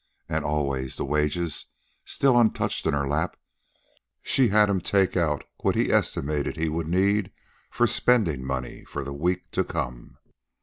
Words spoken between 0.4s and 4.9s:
always, the wages still untouched in her lap, she had him